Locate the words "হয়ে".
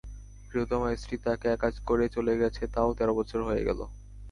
3.47-3.65